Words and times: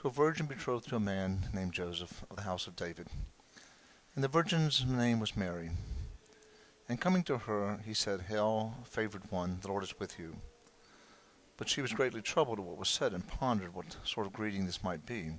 to 0.00 0.08
a 0.08 0.10
virgin 0.10 0.46
betrothed 0.46 0.88
to 0.88 0.96
a 0.96 1.00
man 1.00 1.38
named 1.52 1.74
Joseph 1.74 2.24
of 2.30 2.36
the 2.36 2.42
house 2.42 2.66
of 2.66 2.74
David. 2.74 3.08
And 4.14 4.24
the 4.24 4.28
virgin's 4.28 4.86
name 4.86 5.20
was 5.20 5.36
Mary. 5.36 5.68
And 6.88 6.98
coming 6.98 7.22
to 7.24 7.36
her, 7.36 7.80
he 7.84 7.92
said, 7.92 8.22
Hail, 8.22 8.76
favored 8.84 9.30
one, 9.30 9.58
the 9.60 9.68
Lord 9.68 9.84
is 9.84 10.00
with 10.00 10.18
you. 10.18 10.36
But 11.58 11.68
she 11.68 11.82
was 11.82 11.92
greatly 11.92 12.22
troubled 12.22 12.58
at 12.58 12.64
what 12.64 12.78
was 12.78 12.88
said, 12.88 13.12
and 13.12 13.28
pondered 13.28 13.74
what 13.74 13.96
sort 14.02 14.26
of 14.26 14.32
greeting 14.32 14.64
this 14.64 14.82
might 14.82 15.04
be. 15.04 15.32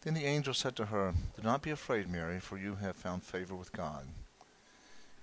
Then 0.00 0.14
the 0.14 0.24
angel 0.24 0.54
said 0.54 0.74
to 0.76 0.86
her, 0.86 1.12
Do 1.36 1.42
not 1.42 1.60
be 1.60 1.70
afraid, 1.70 2.08
Mary, 2.08 2.40
for 2.40 2.56
you 2.56 2.76
have 2.76 2.96
found 2.96 3.24
favor 3.24 3.54
with 3.54 3.74
God. 3.74 4.06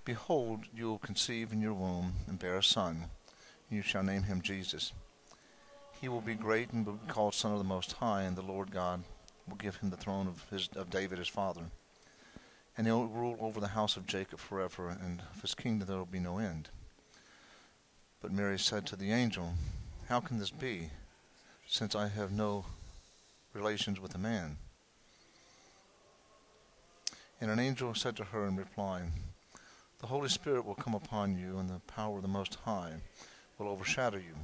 Behold, 0.04 0.60
you 0.72 0.86
will 0.86 0.98
conceive 0.98 1.52
in 1.52 1.60
your 1.60 1.74
womb 1.74 2.12
and 2.28 2.38
bear 2.38 2.58
a 2.58 2.62
son, 2.62 3.06
and 3.68 3.76
you 3.76 3.82
shall 3.82 4.04
name 4.04 4.22
him 4.22 4.40
Jesus. 4.42 4.92
He 6.04 6.10
will 6.10 6.20
be 6.20 6.34
great 6.34 6.70
and 6.70 6.84
will 6.84 6.92
be 6.92 7.10
called 7.10 7.32
Son 7.32 7.52
of 7.52 7.56
the 7.56 7.64
Most 7.64 7.92
High, 7.92 8.24
and 8.24 8.36
the 8.36 8.42
Lord 8.42 8.70
God 8.70 9.04
will 9.48 9.56
give 9.56 9.76
him 9.76 9.88
the 9.88 9.96
throne 9.96 10.26
of, 10.26 10.46
his, 10.50 10.68
of 10.76 10.90
David 10.90 11.16
his 11.16 11.28
father. 11.28 11.62
And 12.76 12.86
he'll 12.86 13.06
rule 13.06 13.38
over 13.40 13.58
the 13.58 13.68
house 13.68 13.96
of 13.96 14.06
Jacob 14.06 14.38
forever, 14.38 14.90
and 14.90 15.22
of 15.34 15.40
his 15.40 15.54
kingdom 15.54 15.88
there 15.88 15.96
will 15.96 16.04
be 16.04 16.20
no 16.20 16.36
end. 16.36 16.68
But 18.20 18.32
Mary 18.32 18.58
said 18.58 18.84
to 18.88 18.96
the 18.96 19.12
angel, 19.12 19.54
How 20.10 20.20
can 20.20 20.38
this 20.38 20.50
be, 20.50 20.90
since 21.66 21.94
I 21.94 22.08
have 22.08 22.30
no 22.30 22.66
relations 23.54 23.98
with 23.98 24.14
a 24.14 24.18
man? 24.18 24.58
And 27.40 27.50
an 27.50 27.58
angel 27.58 27.94
said 27.94 28.14
to 28.16 28.24
her 28.24 28.44
in 28.44 28.56
reply, 28.56 29.04
The 30.00 30.08
Holy 30.08 30.28
Spirit 30.28 30.66
will 30.66 30.74
come 30.74 30.94
upon 30.94 31.38
you, 31.38 31.56
and 31.56 31.70
the 31.70 31.80
power 31.86 32.16
of 32.16 32.22
the 32.22 32.28
Most 32.28 32.56
High 32.66 32.92
will 33.56 33.68
overshadow 33.68 34.18
you. 34.18 34.34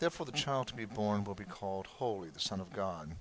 Therefore 0.00 0.24
the 0.24 0.32
child 0.32 0.66
to 0.68 0.74
be 0.74 0.86
born 0.86 1.24
will 1.24 1.34
be 1.34 1.44
called 1.44 1.86
Holy, 1.86 2.30
the 2.30 2.40
Son 2.40 2.58
of 2.58 2.72
God. 2.72 3.12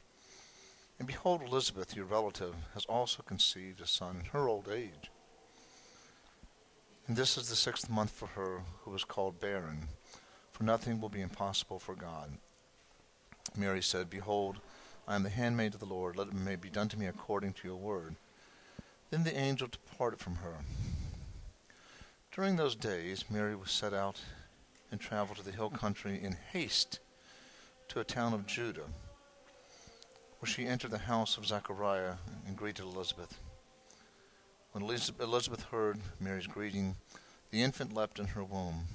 And 0.97 1.07
behold, 1.07 1.41
Elizabeth, 1.41 1.93
your 1.93 2.05
relative, 2.05 2.55
has 2.73 2.85
also 2.85 3.21
conceived 3.21 3.81
a 3.81 3.87
son 3.87 4.15
in 4.19 4.25
her 4.27 4.47
old 4.47 4.69
age. 4.69 5.11
And 7.05 7.17
this 7.17 7.37
is 7.37 7.49
the 7.49 7.55
sixth 7.57 7.89
month 7.89 8.11
for 8.11 8.27
her 8.27 8.61
who 8.81 8.91
was 8.91 9.03
called 9.03 9.41
barren, 9.41 9.89
for 10.53 10.63
nothing 10.63 11.01
will 11.01 11.09
be 11.09 11.21
impossible 11.21 11.79
for 11.79 11.95
God. 11.95 12.37
Mary 13.57 13.81
said, 13.81 14.09
Behold, 14.09 14.59
I 15.05 15.15
am 15.15 15.23
the 15.23 15.29
handmaid 15.29 15.73
of 15.73 15.81
the 15.81 15.85
Lord, 15.85 16.15
let 16.15 16.27
it 16.27 16.33
may 16.33 16.55
be 16.55 16.69
done 16.69 16.87
to 16.89 16.99
me 16.99 17.07
according 17.07 17.53
to 17.53 17.67
your 17.67 17.77
word. 17.77 18.15
Then 19.09 19.25
the 19.25 19.37
angel 19.37 19.67
departed 19.67 20.19
from 20.19 20.35
her. 20.35 20.59
During 22.31 22.55
those 22.55 22.75
days, 22.75 23.25
Mary 23.29 23.55
was 23.55 23.71
set 23.71 23.93
out 23.93 24.21
and 24.91 24.99
traveled 24.99 25.37
to 25.37 25.43
the 25.43 25.51
hill 25.51 25.69
country 25.69 26.19
in 26.21 26.37
haste 26.51 26.99
to 27.89 27.99
a 27.99 28.03
town 28.03 28.33
of 28.33 28.45
Judah 28.45 28.87
where 30.39 30.49
she 30.49 30.65
entered 30.65 30.91
the 30.91 30.97
house 30.97 31.37
of 31.37 31.45
Zechariah 31.45 32.15
and 32.47 32.55
greeted 32.55 32.85
Elizabeth. 32.85 33.37
When 34.71 34.83
Elizabeth 34.83 35.63
heard 35.71 35.99
Mary's 36.19 36.47
greeting, 36.47 36.95
the 37.51 37.61
infant 37.61 37.93
leapt 37.93 38.19
in 38.19 38.27
her 38.27 38.43
womb. 38.43 38.85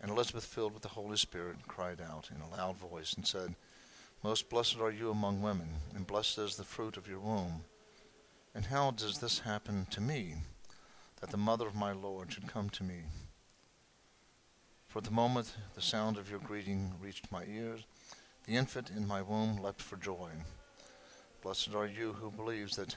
And 0.00 0.10
Elizabeth, 0.10 0.44
filled 0.44 0.74
with 0.74 0.82
the 0.82 0.90
Holy 0.90 1.16
Spirit, 1.16 1.56
cried 1.66 2.00
out 2.00 2.30
in 2.34 2.40
a 2.40 2.50
loud 2.50 2.76
voice 2.76 3.14
and 3.14 3.26
said, 3.26 3.54
Most 4.22 4.48
blessed 4.48 4.78
are 4.78 4.90
you 4.90 5.10
among 5.10 5.42
women, 5.42 5.68
and 5.94 6.06
blessed 6.06 6.38
is 6.38 6.56
the 6.56 6.64
fruit 6.64 6.96
of 6.96 7.08
your 7.08 7.18
womb. 7.18 7.62
And 8.54 8.66
how 8.66 8.90
does 8.90 9.18
this 9.18 9.40
happen 9.40 9.86
to 9.90 10.00
me, 10.00 10.34
that 11.20 11.30
the 11.30 11.36
mother 11.36 11.66
of 11.66 11.74
my 11.74 11.92
Lord 11.92 12.32
should 12.32 12.46
come 12.46 12.68
to 12.70 12.84
me? 12.84 13.02
For 14.88 15.00
the 15.00 15.10
moment 15.10 15.54
the 15.74 15.82
sound 15.82 16.16
of 16.16 16.30
your 16.30 16.40
greeting 16.40 16.94
reached 17.00 17.30
my 17.30 17.44
ears, 17.44 17.84
the 18.46 18.56
infant 18.56 18.90
in 18.90 19.06
my 19.06 19.22
womb 19.22 19.56
leapt 19.58 19.82
for 19.82 19.96
joy. 19.96 20.30
Blessed 21.42 21.74
are 21.74 21.86
you 21.86 22.12
who 22.12 22.30
believes 22.30 22.76
that 22.76 22.96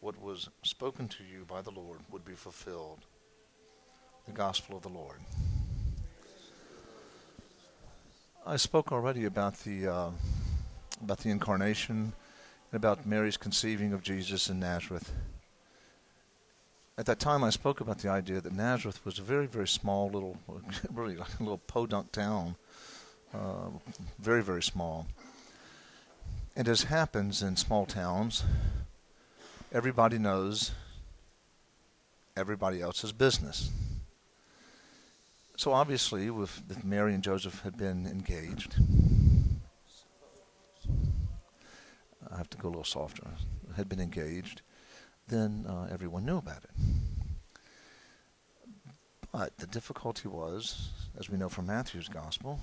what 0.00 0.20
was 0.20 0.48
spoken 0.62 1.08
to 1.08 1.24
you 1.24 1.44
by 1.44 1.60
the 1.62 1.70
Lord 1.70 2.00
would 2.10 2.24
be 2.24 2.34
fulfilled. 2.34 3.04
The 4.26 4.32
Gospel 4.32 4.76
of 4.76 4.82
the 4.82 4.88
Lord. 4.88 5.18
I 8.46 8.56
spoke 8.56 8.92
already 8.92 9.24
about 9.24 9.58
the 9.60 9.88
uh, 9.88 10.10
about 11.02 11.18
the 11.18 11.30
incarnation 11.30 12.12
and 12.70 12.76
about 12.76 13.06
Mary's 13.06 13.36
conceiving 13.36 13.92
of 13.92 14.02
Jesus 14.02 14.48
in 14.48 14.60
Nazareth. 14.60 15.12
At 16.98 17.06
that 17.06 17.20
time, 17.20 17.44
I 17.44 17.50
spoke 17.50 17.80
about 17.80 17.98
the 17.98 18.08
idea 18.08 18.40
that 18.40 18.54
Nazareth 18.54 19.04
was 19.04 19.18
a 19.18 19.22
very, 19.22 19.46
very 19.46 19.68
small 19.68 20.08
little, 20.08 20.38
really 20.92 21.16
like 21.16 21.38
a 21.38 21.42
little 21.42 21.58
podunk 21.58 22.12
town 22.12 22.56
uh, 23.34 23.68
very, 24.18 24.42
very 24.42 24.62
small. 24.62 25.06
And 26.56 26.68
as 26.68 26.84
happens 26.84 27.42
in 27.42 27.56
small 27.56 27.84
towns, 27.84 28.44
everybody 29.72 30.18
knows 30.18 30.72
everybody 32.36 32.80
else's 32.80 33.12
business. 33.12 33.70
So 35.56 35.72
obviously, 35.72 36.30
with 36.30 36.84
Mary 36.84 37.14
and 37.14 37.22
Joseph 37.22 37.62
had 37.62 37.76
been 37.76 38.06
engaged, 38.06 38.76
I 42.30 42.36
have 42.36 42.50
to 42.50 42.58
go 42.58 42.68
a 42.68 42.70
little 42.70 42.84
softer. 42.84 43.26
Had 43.76 43.88
been 43.88 44.00
engaged, 44.00 44.62
then 45.28 45.66
uh, 45.68 45.88
everyone 45.90 46.24
knew 46.24 46.38
about 46.38 46.64
it. 46.64 46.70
But 49.32 49.56
the 49.58 49.66
difficulty 49.66 50.28
was, 50.28 50.90
as 51.18 51.28
we 51.28 51.36
know 51.36 51.48
from 51.48 51.66
Matthew's 51.66 52.08
gospel, 52.08 52.60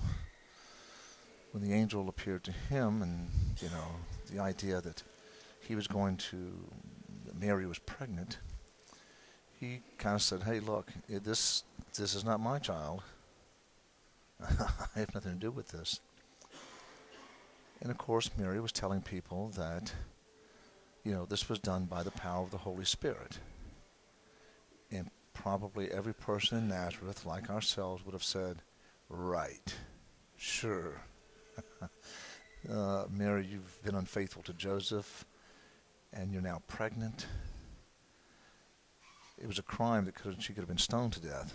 when 1.52 1.62
the 1.62 1.72
angel 1.72 2.08
appeared 2.08 2.42
to 2.44 2.52
him, 2.52 3.02
and 3.02 3.28
you 3.60 3.68
know 3.68 3.86
the 4.32 4.40
idea 4.40 4.80
that 4.80 5.02
he 5.60 5.76
was 5.76 5.86
going 5.86 6.16
to 6.16 6.52
Mary 7.38 7.66
was 7.66 7.78
pregnant, 7.78 8.38
he 9.60 9.80
kind 9.98 10.16
of 10.16 10.22
said, 10.22 10.42
"Hey, 10.42 10.60
look, 10.60 10.90
this 11.08 11.62
this 11.94 12.14
is 12.14 12.24
not 12.24 12.40
my 12.40 12.58
child. 12.58 13.02
I 14.40 14.98
have 14.98 15.14
nothing 15.14 15.34
to 15.34 15.38
do 15.38 15.50
with 15.50 15.68
this." 15.68 16.00
And 17.80 17.90
of 17.90 17.98
course, 17.98 18.30
Mary 18.36 18.60
was 18.60 18.72
telling 18.72 19.02
people 19.02 19.50
that, 19.56 19.92
you 21.04 21.12
know, 21.12 21.26
this 21.26 21.48
was 21.48 21.58
done 21.58 21.84
by 21.84 22.02
the 22.02 22.10
power 22.10 22.42
of 22.42 22.50
the 22.50 22.58
Holy 22.58 22.84
Spirit. 22.84 23.38
And 24.90 25.10
probably 25.34 25.90
every 25.90 26.14
person 26.14 26.58
in 26.58 26.68
Nazareth, 26.68 27.26
like 27.26 27.50
ourselves, 27.50 28.04
would 28.04 28.14
have 28.14 28.24
said, 28.24 28.62
right, 29.08 29.74
sure, 30.36 31.02
uh, 32.70 33.04
Mary, 33.10 33.46
you've 33.46 33.82
been 33.82 33.94
unfaithful 33.94 34.42
to 34.44 34.54
Joseph, 34.54 35.26
and 36.12 36.32
you're 36.32 36.42
now 36.42 36.62
pregnant. 36.68 37.26
It 39.36 39.46
was 39.46 39.58
a 39.58 39.62
crime 39.62 40.06
that 40.06 40.14
could, 40.14 40.42
she 40.42 40.52
could 40.52 40.60
have 40.62 40.68
been 40.68 40.78
stoned 40.78 41.12
to 41.14 41.20
death. 41.20 41.52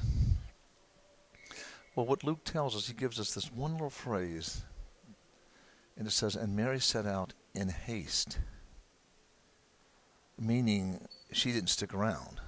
Well, 1.96 2.06
what 2.06 2.24
Luke 2.24 2.44
tells 2.44 2.76
us, 2.76 2.88
he 2.88 2.94
gives 2.94 3.20
us 3.20 3.34
this 3.34 3.52
one 3.52 3.74
little 3.74 3.90
phrase, 3.90 4.62
and 5.98 6.08
it 6.08 6.12
says, 6.12 6.36
And 6.36 6.56
Mary 6.56 6.80
set 6.80 7.06
out 7.06 7.34
in 7.56 7.70
haste, 7.70 8.38
meaning 10.40 11.08
she 11.32 11.52
didn't 11.52 11.70
stick 11.70 11.94
around. 11.94 12.40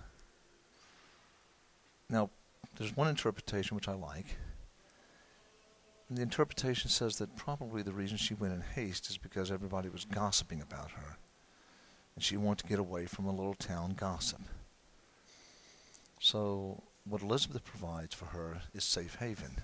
Now, 2.09 2.29
there's 2.77 2.95
one 2.95 3.07
interpretation 3.07 3.75
which 3.75 3.87
I 3.87 3.93
like 3.93 4.37
the 6.15 6.21
interpretation 6.21 6.89
says 6.89 7.17
that 7.17 7.37
probably 7.37 7.81
the 7.81 7.93
reason 7.93 8.17
she 8.17 8.33
went 8.33 8.53
in 8.53 8.61
haste 8.61 9.09
is 9.09 9.17
because 9.17 9.49
everybody 9.49 9.87
was 9.87 10.03
gossiping 10.03 10.61
about 10.61 10.91
her. 10.91 11.17
And 12.15 12.23
she 12.23 12.35
wanted 12.35 12.63
to 12.63 12.69
get 12.69 12.79
away 12.79 13.05
from 13.05 13.25
a 13.25 13.31
little 13.31 13.53
town 13.53 13.93
gossip. 13.97 14.41
So, 16.19 16.83
what 17.05 17.21
Elizabeth 17.21 17.63
provides 17.63 18.13
for 18.13 18.25
her 18.25 18.61
is 18.73 18.83
safe 18.83 19.15
haven. 19.15 19.55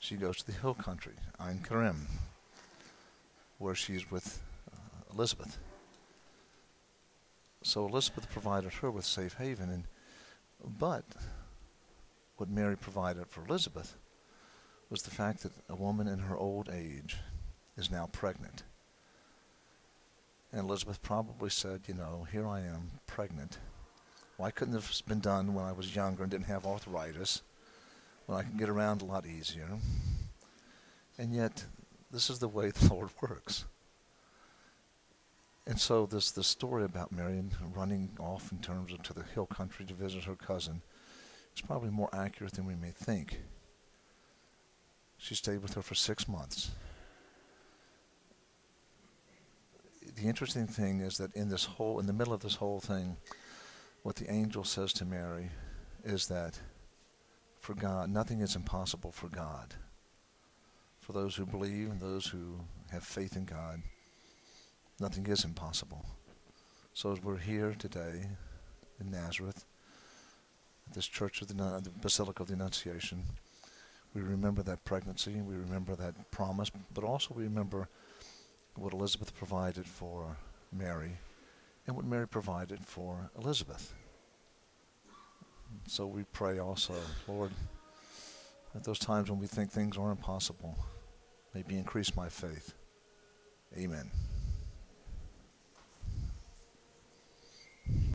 She 0.00 0.16
goes 0.16 0.38
to 0.38 0.46
the 0.46 0.58
hill 0.58 0.74
country, 0.74 1.14
Ein 1.38 1.60
Karim, 1.66 2.06
where 3.58 3.76
she's 3.76 4.10
with 4.10 4.40
uh, 4.72 5.14
Elizabeth. 5.14 5.56
So 7.62 7.86
Elizabeth 7.86 8.30
provided 8.30 8.72
her 8.74 8.90
with 8.90 9.04
safe 9.04 9.34
haven, 9.34 9.70
and 9.70 9.84
but 10.78 11.04
what 12.36 12.48
Mary 12.48 12.76
provided 12.76 13.26
for 13.26 13.44
Elizabeth 13.44 13.96
was 14.88 15.02
the 15.02 15.10
fact 15.10 15.42
that 15.42 15.52
a 15.68 15.76
woman 15.76 16.08
in 16.08 16.18
her 16.18 16.36
old 16.36 16.68
age 16.72 17.16
is 17.76 17.90
now 17.90 18.08
pregnant. 18.12 18.62
And 20.52 20.62
Elizabeth 20.62 21.00
probably 21.02 21.50
said, 21.50 21.82
you 21.86 21.94
know, 21.94 22.26
here 22.32 22.46
I 22.46 22.60
am, 22.60 22.90
pregnant. 23.06 23.58
Why 24.36 24.50
couldn't 24.50 24.74
this 24.74 24.98
have 24.98 25.06
been 25.06 25.20
done 25.20 25.54
when 25.54 25.64
I 25.64 25.72
was 25.72 25.94
younger 25.94 26.22
and 26.22 26.30
didn't 26.30 26.46
have 26.46 26.66
arthritis, 26.66 27.42
when 28.26 28.38
I 28.38 28.42
could 28.42 28.58
get 28.58 28.68
around 28.68 29.02
a 29.02 29.04
lot 29.04 29.26
easier? 29.26 29.68
And 31.18 31.32
yet, 31.32 31.64
this 32.10 32.30
is 32.30 32.38
the 32.38 32.48
way 32.48 32.70
the 32.70 32.88
Lord 32.94 33.10
works. 33.20 33.66
And 35.66 35.78
so 35.78 36.06
this 36.06 36.30
this 36.30 36.46
story 36.46 36.84
about 36.84 37.12
Marion 37.12 37.50
running 37.74 38.10
off 38.18 38.50
in 38.52 38.58
terms 38.58 38.92
of 38.92 39.02
to 39.04 39.12
the 39.12 39.22
hill 39.22 39.46
country 39.46 39.86
to 39.86 39.94
visit 39.94 40.24
her 40.24 40.34
cousin 40.34 40.82
is 41.54 41.60
probably 41.60 41.90
more 41.90 42.10
accurate 42.12 42.54
than 42.54 42.66
we 42.66 42.74
may 42.74 42.90
think. 42.90 43.40
She 45.18 45.34
stayed 45.34 45.62
with 45.62 45.74
her 45.74 45.82
for 45.82 45.94
six 45.94 46.26
months. 46.26 46.70
the 50.20 50.28
interesting 50.28 50.66
thing 50.66 51.00
is 51.00 51.16
that 51.18 51.34
in 51.34 51.48
this 51.48 51.64
whole, 51.64 51.98
in 51.98 52.06
the 52.06 52.12
middle 52.12 52.32
of 52.32 52.40
this 52.40 52.54
whole 52.54 52.80
thing, 52.80 53.16
what 54.02 54.16
the 54.16 54.30
angel 54.30 54.64
says 54.64 54.92
to 54.94 55.04
Mary 55.04 55.50
is 56.04 56.26
that 56.28 56.58
for 57.60 57.74
God, 57.74 58.10
nothing 58.10 58.40
is 58.40 58.56
impossible 58.56 59.12
for 59.12 59.28
God. 59.28 59.74
For 61.00 61.12
those 61.12 61.34
who 61.34 61.46
believe 61.46 61.90
and 61.90 62.00
those 62.00 62.26
who 62.26 62.60
have 62.90 63.02
faith 63.02 63.36
in 63.36 63.44
God, 63.44 63.82
nothing 65.00 65.26
is 65.26 65.44
impossible. 65.44 66.04
So 66.92 67.12
as 67.12 67.22
we're 67.22 67.38
here 67.38 67.74
today 67.78 68.26
in 69.00 69.10
Nazareth, 69.10 69.64
at 70.86 70.94
this 70.94 71.06
church 71.06 71.40
of 71.40 71.48
the, 71.48 71.54
the 71.54 71.90
Basilica 72.02 72.42
of 72.42 72.48
the 72.48 72.54
Annunciation, 72.54 73.22
we 74.14 74.20
remember 74.20 74.62
that 74.62 74.84
pregnancy, 74.84 75.40
we 75.40 75.54
remember 75.54 75.94
that 75.96 76.30
promise, 76.30 76.70
but 76.92 77.04
also 77.04 77.34
we 77.34 77.44
remember 77.44 77.88
what 78.76 78.92
Elizabeth 78.92 79.34
provided 79.34 79.86
for 79.86 80.36
Mary 80.72 81.12
and 81.86 81.96
what 81.96 82.04
Mary 82.04 82.28
provided 82.28 82.80
for 82.84 83.30
Elizabeth. 83.38 83.94
So 85.86 86.06
we 86.06 86.24
pray 86.32 86.58
also, 86.58 86.94
Lord, 87.28 87.52
at 88.74 88.84
those 88.84 88.98
times 88.98 89.30
when 89.30 89.38
we 89.38 89.46
think 89.46 89.70
things 89.70 89.96
are 89.96 90.10
impossible, 90.10 90.76
maybe 91.54 91.76
increase 91.76 92.14
my 92.14 92.28
faith. 92.28 92.74
Amen. 93.76 94.10